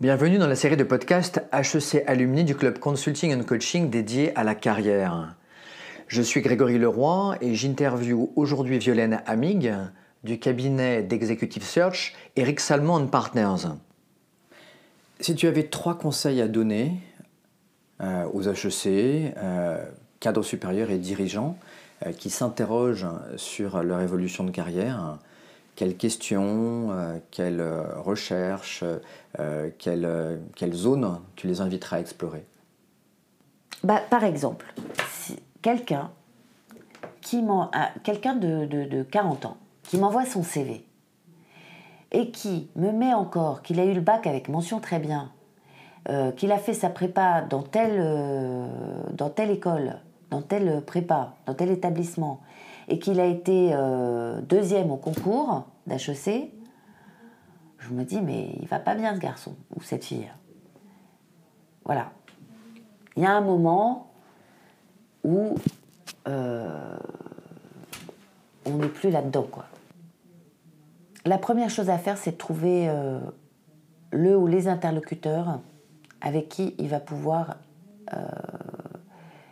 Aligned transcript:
Bienvenue 0.00 0.38
dans 0.38 0.46
la 0.46 0.56
série 0.56 0.78
de 0.78 0.82
podcasts 0.82 1.42
HEC 1.52 2.04
Alumni 2.06 2.42
du 2.42 2.56
club 2.56 2.78
Consulting 2.78 3.38
and 3.38 3.44
Coaching 3.44 3.90
dédié 3.90 4.34
à 4.34 4.44
la 4.44 4.54
carrière. 4.54 5.36
Je 6.06 6.22
suis 6.22 6.40
Grégory 6.40 6.78
Leroy 6.78 7.36
et 7.42 7.54
j'interviewe 7.54 8.30
aujourd'hui 8.34 8.78
Violaine 8.78 9.22
Amig 9.26 9.70
du 10.24 10.38
cabinet 10.38 11.02
d'Executive 11.02 11.64
Search 11.64 12.14
Eric 12.36 12.60
Salmon 12.60 13.08
Partners. 13.08 13.68
Si 15.20 15.34
tu 15.34 15.46
avais 15.46 15.64
trois 15.64 15.98
conseils 15.98 16.40
à 16.40 16.48
donner 16.48 16.94
euh, 18.00 18.24
aux 18.32 18.48
HEC, 18.48 19.34
euh, 19.36 19.84
cadres 20.18 20.42
supérieurs 20.42 20.88
et 20.88 20.96
dirigeants 20.96 21.58
euh, 22.06 22.12
qui 22.12 22.30
s'interrogent 22.30 23.06
sur 23.36 23.82
leur 23.82 24.00
évolution 24.00 24.44
de 24.44 24.50
carrière, 24.50 25.18
quelles 25.80 25.96
questions, 25.96 26.90
euh, 26.90 27.18
quelles 27.30 27.62
euh, 27.62 27.98
recherches, 28.02 28.84
euh, 29.38 29.70
quelles, 29.78 30.74
zones 30.74 31.20
tu 31.36 31.46
les 31.46 31.62
inviteras 31.62 31.96
à 31.96 32.00
explorer? 32.00 32.44
Bah, 33.82 34.02
Par 34.10 34.24
exemple, 34.24 34.74
si 35.08 35.38
quelqu'un 35.62 36.10
quelqu'un 38.02 38.34
de, 38.34 38.66
de, 38.66 38.84
de 38.84 39.02
40 39.04 39.46
ans 39.46 39.56
qui 39.82 39.96
m'envoie 39.96 40.26
son 40.26 40.42
CV 40.42 40.84
et 42.12 42.30
qui 42.30 42.68
me 42.76 42.92
met 42.92 43.14
encore 43.14 43.62
qu'il 43.62 43.80
a 43.80 43.86
eu 43.86 43.94
le 43.94 44.02
bac 44.02 44.26
avec 44.26 44.50
mention 44.50 44.80
très 44.80 44.98
bien, 44.98 45.32
qu'il 46.36 46.52
a 46.52 46.58
fait 46.58 46.74
sa 46.74 46.90
prépa 46.90 47.40
dans 47.40 47.62
telle, 47.62 48.04
dans 49.12 49.30
telle 49.30 49.50
école, 49.50 49.96
dans 50.30 50.42
telle 50.42 50.82
prépa, 50.84 51.36
dans 51.46 51.54
tel 51.54 51.70
établissement, 51.70 52.40
et 52.90 52.98
qu'il 52.98 53.20
a 53.20 53.24
été 53.24 53.70
euh, 53.72 54.40
deuxième 54.42 54.90
au 54.90 54.96
concours 54.96 55.64
d'HEC, 55.86 56.52
je 57.78 57.90
me 57.92 58.04
dis, 58.04 58.20
mais 58.20 58.50
il 58.60 58.66
va 58.66 58.80
pas 58.80 58.94
bien 58.96 59.14
ce 59.14 59.20
garçon 59.20 59.54
ou 59.76 59.82
cette 59.82 60.04
fille. 60.04 60.28
Voilà. 61.84 62.10
Il 63.16 63.22
y 63.22 63.26
a 63.26 63.32
un 63.32 63.40
moment 63.40 64.10
où 65.22 65.54
euh, 66.28 66.96
on 68.66 68.76
n'est 68.76 68.88
plus 68.88 69.10
là-dedans. 69.10 69.46
La 71.24 71.38
première 71.38 71.70
chose 71.70 71.90
à 71.90 71.98
faire, 71.98 72.18
c'est 72.18 72.32
de 72.32 72.36
trouver 72.36 72.88
euh, 72.88 73.20
le 74.10 74.36
ou 74.36 74.48
les 74.48 74.66
interlocuteurs 74.66 75.60
avec 76.20 76.48
qui 76.48 76.74
il 76.78 76.88
va 76.88 77.00
pouvoir 77.00 77.56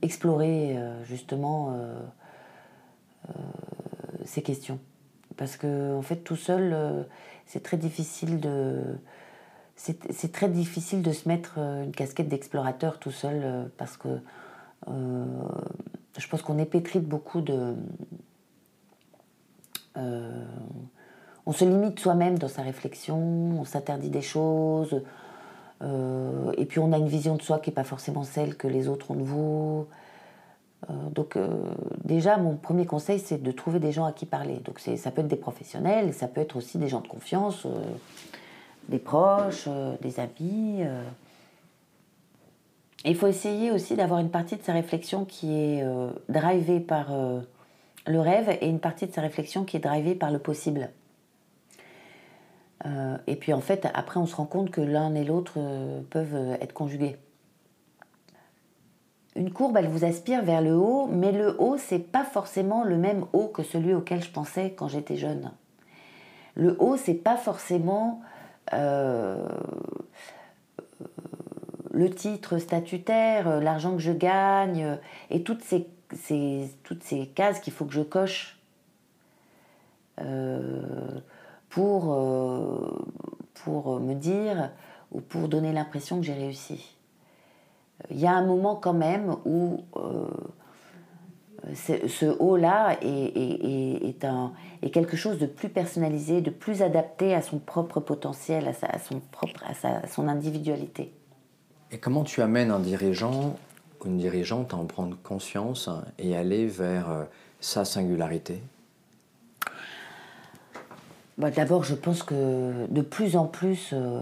explorer 0.00 0.78
justement 1.02 1.76
ces 4.24 4.42
questions. 4.42 4.78
Parce 5.36 5.56
que 5.56 5.94
en 5.94 6.02
fait, 6.02 6.16
tout 6.16 6.36
seul, 6.36 7.06
c'est 7.46 7.62
très 7.62 7.76
difficile 7.76 8.40
de 8.40 8.82
c'est 9.76 10.32
très 10.32 10.48
difficile 10.48 11.02
de 11.02 11.12
se 11.12 11.28
mettre 11.28 11.58
une 11.58 11.90
casquette 11.90 12.28
d'explorateur 12.28 12.98
tout 12.98 13.10
seul 13.10 13.70
parce 13.76 13.96
que 13.96 14.20
euh, 14.88 15.24
je 16.18 16.28
pense 16.28 16.42
qu'on 16.42 16.58
est 16.58 16.66
pétri 16.66 17.00
de 17.00 17.06
beaucoup 17.06 17.40
de. 17.40 17.74
Euh, 19.96 20.44
on 21.46 21.52
se 21.52 21.64
limite 21.64 22.00
soi-même 22.00 22.38
dans 22.38 22.48
sa 22.48 22.62
réflexion, 22.62 23.18
on 23.18 23.64
s'interdit 23.64 24.10
des 24.10 24.22
choses, 24.22 25.02
euh, 25.82 26.52
et 26.56 26.64
puis 26.64 26.78
on 26.78 26.92
a 26.92 26.98
une 26.98 27.08
vision 27.08 27.36
de 27.36 27.42
soi 27.42 27.58
qui 27.58 27.70
n'est 27.70 27.74
pas 27.74 27.84
forcément 27.84 28.24
celle 28.24 28.56
que 28.56 28.66
les 28.66 28.88
autres 28.88 29.10
ont 29.10 29.16
de 29.16 29.22
vous. 29.22 29.86
Euh, 30.90 30.92
donc 31.10 31.36
euh, 31.36 31.48
déjà, 32.04 32.36
mon 32.36 32.56
premier 32.56 32.86
conseil, 32.86 33.18
c'est 33.18 33.42
de 33.42 33.50
trouver 33.52 33.78
des 33.78 33.92
gens 33.92 34.04
à 34.04 34.12
qui 34.12 34.26
parler. 34.26 34.60
Donc 34.64 34.80
ça 34.80 35.10
peut 35.10 35.20
être 35.20 35.28
des 35.28 35.36
professionnels, 35.36 36.12
ça 36.14 36.28
peut 36.28 36.40
être 36.40 36.56
aussi 36.56 36.78
des 36.78 36.88
gens 36.88 37.00
de 37.00 37.08
confiance, 37.08 37.66
euh, 37.66 37.70
des 38.88 38.98
proches, 38.98 39.68
des 40.02 40.20
amis. 40.20 40.82
Il 43.06 43.16
faut 43.16 43.26
essayer 43.26 43.70
aussi 43.70 43.96
d'avoir 43.96 44.20
une 44.20 44.30
partie 44.30 44.56
de 44.56 44.62
sa 44.62 44.72
réflexion 44.72 45.24
qui 45.24 45.54
est 45.54 45.86
drivée 46.28 46.80
par 46.80 47.10
le 48.06 48.20
rêve 48.20 48.58
et 48.60 48.68
une 48.68 48.80
partie 48.80 49.06
de 49.06 49.12
sa 49.12 49.22
réflexion 49.22 49.64
qui 49.64 49.78
est 49.78 49.80
drivée 49.80 50.14
par 50.14 50.30
le 50.30 50.38
possible. 50.38 50.90
Et 53.26 53.36
puis 53.36 53.54
en 53.54 53.60
fait, 53.60 53.88
après, 53.94 54.20
on 54.20 54.26
se 54.26 54.36
rend 54.36 54.44
compte 54.44 54.70
que 54.70 54.82
l'un 54.82 55.14
et 55.14 55.24
l'autre 55.24 55.58
peuvent 56.10 56.58
être 56.60 56.74
conjugués. 56.74 57.16
Une 59.36 59.52
courbe, 59.52 59.76
elle 59.76 59.88
vous 59.88 60.04
aspire 60.04 60.42
vers 60.44 60.62
le 60.62 60.74
haut, 60.76 61.06
mais 61.08 61.32
le 61.32 61.56
haut, 61.60 61.76
c'est 61.76 61.98
pas 61.98 62.24
forcément 62.24 62.84
le 62.84 62.96
même 62.96 63.26
haut 63.32 63.48
que 63.48 63.62
celui 63.64 63.92
auquel 63.92 64.22
je 64.22 64.30
pensais 64.30 64.72
quand 64.76 64.86
j'étais 64.88 65.16
jeune. 65.16 65.50
Le 66.54 66.76
haut, 66.78 66.96
c'est 66.96 67.14
pas 67.14 67.36
forcément 67.36 68.20
euh, 68.72 69.44
le 71.92 72.10
titre 72.10 72.58
statutaire, 72.58 73.60
l'argent 73.60 73.92
que 73.92 74.02
je 74.02 74.12
gagne, 74.12 74.98
et 75.30 75.42
toutes 75.42 75.62
ces, 75.62 75.88
ces- 76.14 76.70
toutes 76.84 77.02
ces 77.02 77.26
cases 77.26 77.58
qu'il 77.58 77.72
faut 77.72 77.86
que 77.86 77.92
je 77.92 78.02
coche 78.02 78.60
euh, 80.20 81.20
pour, 81.70 82.12
euh, 82.14 83.04
pour 83.54 83.98
me 83.98 84.14
dire 84.14 84.70
ou 85.10 85.20
pour 85.20 85.48
donner 85.48 85.72
l'impression 85.72 86.18
que 86.18 86.22
j'ai 86.24 86.34
réussi. 86.34 86.96
Il 88.10 88.20
y 88.20 88.26
a 88.26 88.32
un 88.32 88.44
moment 88.44 88.76
quand 88.76 88.92
même 88.92 89.36
où 89.44 89.80
euh, 89.96 90.26
ce, 91.74 92.26
haut-là 92.38 92.98
est, 93.00 93.06
est- 93.06 93.64
est- 93.64 94.08
est 94.08 94.24
un- 94.24 94.52
est 94.82 94.90
quelque 94.90 95.16
chose 95.16 95.38
de 95.38 95.46
plus 95.46 95.70
personnalisé, 95.70 96.40
de 96.42 96.50
plus 96.50 96.82
adapté 96.82 97.34
à 97.34 97.40
son 97.42 97.58
propre 97.58 98.00
potentiel, 98.00 98.68
à, 98.68 98.72
sa- 98.74 98.86
à 98.88 98.98
son 98.98 99.20
propre, 99.32 99.62
à, 99.66 99.72
sa- 99.74 99.98
à 99.98 100.06
son 100.06 100.28
individualité. 100.28 101.12
Et 101.90 101.98
comment 101.98 102.24
tu 102.24 102.42
amènes 102.42 102.70
un 102.70 102.80
dirigeant 102.80 103.56
ou 104.02 104.06
une 104.06 104.18
dirigeante 104.18 104.74
à 104.74 104.76
en 104.76 104.84
prendre 104.84 105.16
conscience 105.22 105.88
et 106.18 106.36
aller 106.36 106.66
vers 106.66 107.10
euh, 107.10 107.24
sa 107.60 107.84
singularité? 107.86 108.60
Bah, 111.38 111.50
D'abord, 111.50 111.82
je 111.84 111.94
pense 111.94 112.22
que 112.22 112.86
de 112.88 113.00
plus 113.00 113.36
en 113.36 113.46
plus, 113.46 113.90
euh, 113.92 114.20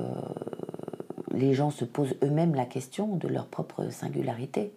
les 1.32 1.54
gens 1.54 1.70
se 1.70 1.84
posent 1.84 2.14
eux-mêmes 2.22 2.54
la 2.54 2.66
question 2.66 3.16
de 3.16 3.28
leur 3.28 3.46
propre 3.46 3.90
singularité. 3.90 4.72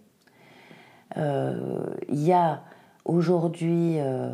Euh, 1.18 1.86
Il 2.10 2.24
y 2.24 2.34
a 2.34 2.62
aujourd'hui, 3.06 4.00
euh, 4.00 4.32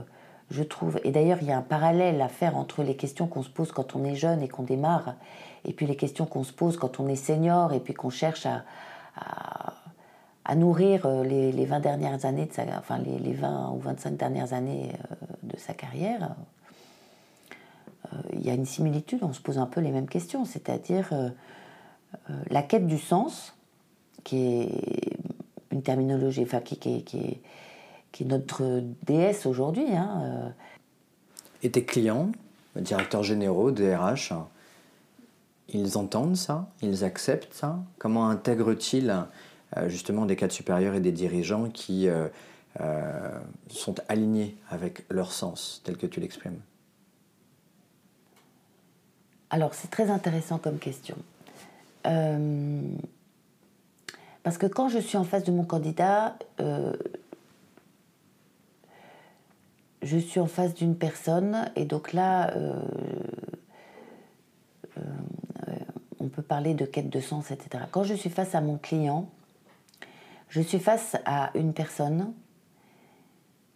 je 0.50 0.64
trouve, 0.64 1.00
et 1.04 1.12
d'ailleurs 1.12 1.40
il 1.42 1.48
y 1.48 1.52
a 1.52 1.58
un 1.58 1.64
parallèle 1.64 2.22
à 2.22 2.28
faire 2.28 2.58
entre 2.58 2.84
les 2.84 2.96
questions 2.96 3.28
qu'on 3.28 3.44
se 3.44 3.50
pose 3.50 3.72
quand 3.72 3.96
on 3.96 4.04
est 4.04 4.16
jeune 4.16 4.42
et 4.42 4.48
qu'on 4.48 4.64
démarre, 4.64 5.16
et 5.66 5.74
puis 5.74 5.86
les 5.86 5.96
questions 5.96 6.26
qu'on 6.26 6.44
se 6.44 6.54
pose 6.54 6.78
quand 6.78 7.00
on 7.00 7.08
est 7.08 7.16
senior 7.16 7.74
et 7.74 7.80
puis 7.80 7.94
qu'on 7.94 8.09
cherche 8.09 8.46
à, 8.46 8.62
nourrir 10.56 11.06
euh, 11.06 11.24
les, 11.24 11.53
les 11.53 11.66
20 11.66 11.80
dernières 11.80 12.26
années, 12.26 12.46
de 12.46 12.52
sa, 12.52 12.64
enfin 12.78 12.98
les, 12.98 13.20
les 13.20 13.34
20 13.34 13.72
ou 13.72 13.80
25 13.80 14.18
dernières 14.18 14.52
années 14.52 14.92
de 15.44 15.58
sa 15.58 15.74
carrière. 15.74 16.36
Il 18.34 18.46
y 18.46 18.50
a 18.50 18.53
une 18.53 18.66
similitude, 18.66 19.20
on 19.22 19.32
se 19.32 19.40
pose 19.40 19.58
un 19.58 19.66
peu 19.66 19.80
les 19.80 19.92
mêmes 19.92 20.09
questions, 20.09 20.44
c'est-à-dire 20.44 21.14
la 22.50 22.64
quête 22.64 22.88
du 22.88 22.98
sens, 22.98 23.54
qui 24.24 24.38
est 24.38 25.18
une 25.72 25.82
terminologie, 25.82 26.44
enfin 26.44 26.60
qui, 26.62 26.78
qui 26.78 26.98
est- 26.98 27.02
qui 27.02 27.18
est, 27.18 27.42
qui 28.12 28.24
est 28.24 28.28
notre 28.28 28.84
déesse 29.04 29.46
aujourd'hui. 29.46 29.96
hein, 29.96 30.22
euh, 30.24 30.50
Et 31.64 31.72
tes 31.72 31.86
clients, 31.86 32.32
directeurs 32.76 33.24
généraux, 33.24 33.72
DRH, 33.72 34.34
ils 35.70 35.98
entendent 35.98 36.36
ça? 36.36 36.68
Ils 36.82 37.04
acceptent 37.04 37.54
ça? 37.54 37.80
Comment 37.98 38.28
intègrent-ils 38.30 39.26
euh, 39.78 39.88
justement 39.90 40.26
des 40.26 40.36
cadres 40.36 40.54
supérieurs 40.54 40.96
et 40.96 41.00
des 41.00 41.14
dirigeants 41.14 41.70
qui 41.70 42.10
euh, 42.10 42.28
euh, 42.82 43.40
sont 43.70 43.96
alignés 44.09 44.58
avec 44.70 45.06
leur 45.09 45.32
sens, 45.32 45.82
tel 45.85 45.96
que 45.97 46.08
tu 46.08 46.20
l'exprimes? 46.20 46.59
Alors, 49.50 49.74
c'est 49.74 49.90
très 49.90 50.09
intéressant 50.09 50.58
comme 50.58 50.78
question. 50.80 51.16
Euh, 52.08 52.82
parce 54.44 54.58
que 54.58 54.66
quand 54.66 54.90
je 54.90 55.00
suis 55.00 55.18
en 55.18 55.24
face 55.24 55.44
de 55.44 55.52
mon 55.52 55.64
candidat, 55.64 56.36
euh, 56.59 56.94
je 60.02 60.18
suis 60.18 60.40
en 60.40 60.48
face 60.48 60.74
d'une 60.74 60.96
personne, 60.96 61.70
et 61.76 61.86
donc 61.86 62.14
là, 62.14 62.52
euh, 62.56 62.80
on 66.20 66.28
peut 66.28 66.42
parler 66.42 66.74
de 66.74 66.86
quête 66.86 67.09
de 67.09 67.20
sens, 67.20 67.52
etc. 67.52 67.84
Quand 67.92 68.04
je 68.04 68.14
suis 68.14 68.30
face 68.30 68.56
à 68.56 68.62
mon 68.62 68.78
client, 68.78 69.30
je 70.50 70.62
suis 70.62 70.80
face 70.80 71.18
à 71.26 71.52
une 71.56 71.74
personne 71.74 72.34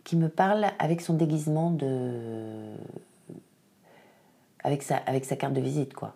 qui 0.04 0.16
me 0.16 0.30
parle 0.30 0.68
avec 0.80 1.02
son 1.02 1.14
déguisement 1.16 1.72
de, 1.72 2.76
avec 4.64 4.84
sa, 4.84 4.98
avec 4.98 5.26
sa 5.26 5.36
carte 5.36 5.54
de 5.54 5.62
visite, 5.62 5.94
quoi. 5.94 6.16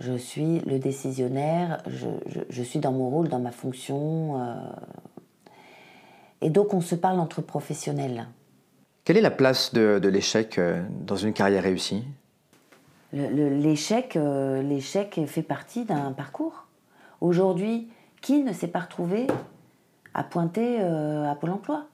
Je 0.00 0.14
suis 0.16 0.60
le 0.60 0.78
décisionnaire, 0.78 1.82
je, 1.86 2.08
je- 2.26 2.40
je 2.48 2.62
suis 2.62 2.78
dans 2.78 2.92
mon 2.92 3.10
rôle, 3.10 3.28
dans 3.28 3.38
ma 3.38 3.50
fonction. 3.52 4.40
euh. 4.40 4.54
Et 6.40 6.48
donc, 6.48 6.72
on 6.72 6.80
se 6.80 6.94
parle 6.94 7.20
entre 7.20 7.42
professionnels. 7.42 8.26
Quelle 9.04 9.18
est 9.18 9.22
la 9.22 9.30
place 9.30 9.74
de, 9.74 9.98
de 10.02 10.08
l'échec 10.08 10.58
euh, 10.58 10.82
dans 11.06 11.16
une 11.16 11.34
carrière 11.34 11.62
réussie? 11.62 12.02
L'échec, 13.12 14.16
l'échec 14.62 15.20
fait 15.26 15.42
partie 15.42 15.84
d'un 15.84 16.12
parcours. 16.12 16.66
Aujourd'hui, 17.20 17.88
qui 18.22 18.42
ne 18.44 18.52
s'est 18.52 18.68
pas 18.68 18.78
retrouvé 18.80 19.26
à 20.14 20.22
pointer 20.22 20.80
à 20.80 21.34
Pôle 21.34 21.50
emploi? 21.50 21.86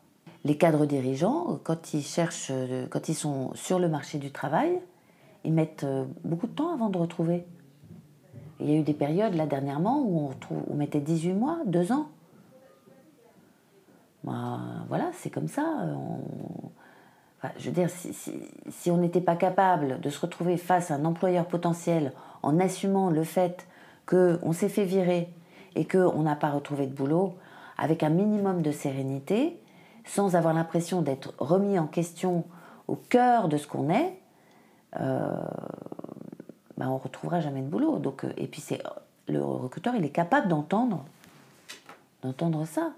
Les 0.44 0.58
cadres 0.58 0.84
dirigeants, 0.84 1.58
quand 1.64 1.94
ils, 1.94 2.02
cherchent, 2.02 2.52
quand 2.90 3.08
ils 3.08 3.14
sont 3.14 3.50
sur 3.54 3.78
le 3.78 3.88
marché 3.88 4.18
du 4.18 4.30
travail, 4.30 4.78
ils 5.44 5.54
mettent 5.54 5.86
beaucoup 6.22 6.46
de 6.48 6.52
temps 6.52 6.74
avant 6.74 6.90
de 6.90 6.98
retrouver. 6.98 7.46
Il 8.60 8.70
y 8.70 8.74
a 8.74 8.78
eu 8.78 8.82
des 8.82 8.94
périodes, 8.94 9.34
là, 9.34 9.46
dernièrement, 9.46 10.00
où 10.00 10.30
on, 10.70 10.74
mettait 10.74 11.00
18 11.00 11.34
mois, 11.34 11.58
2 11.66 11.92
ans. 11.92 12.08
Bah, 14.24 14.58
voilà, 14.88 15.10
c'est 15.12 15.30
comme 15.30 15.48
ça. 15.48 15.62
je 17.58 17.66
veux 17.66 17.74
dire, 17.74 17.90
si, 17.90 18.90
on 18.90 18.96
n'était 18.96 19.20
pas 19.20 19.36
capable 19.36 20.00
de 20.00 20.10
se 20.10 20.20
retrouver 20.20 20.56
face 20.56 20.90
à 20.90 20.94
un 20.94 21.04
employeur 21.04 21.46
potentiel 21.46 22.12
en 22.42 22.58
assumant 22.58 23.10
le 23.10 23.24
fait 23.24 23.66
qu'on 24.06 24.52
s'est 24.52 24.68
fait 24.68 24.84
virer 24.84 25.28
et 25.74 25.86
qu'on 25.86 26.22
n'a 26.22 26.36
pas 26.36 26.50
retrouvé 26.50 26.86
de 26.86 26.94
boulot, 26.94 27.34
avec 27.76 28.02
un 28.02 28.08
minimum 28.08 28.62
de 28.62 28.72
sérénité, 28.72 29.60
sans 30.06 30.34
avoir 30.34 30.54
l'impression 30.54 31.02
d'être 31.02 31.34
remis 31.38 31.78
en 31.78 31.86
question 31.86 32.44
au 32.88 32.96
cœur 32.96 33.48
de 33.48 33.56
ce 33.56 33.66
qu'on 33.66 33.90
est, 33.90 34.18
euh, 35.00 35.36
ben, 36.76 36.88
on 36.88 36.98
retrouvera 36.98 37.40
jamais 37.40 37.62
de 37.62 37.68
boulot. 37.68 37.98
Donc, 37.98 38.24
euh, 38.24 38.32
et 38.36 38.46
puis 38.46 38.62
le 39.28 39.42
recruteur, 39.42 39.94
il 39.94 40.04
est 40.04 40.10
capable 40.10 40.48
d'entendre, 40.48 41.04
d'entendre 42.22 42.64
ça. 42.66 42.92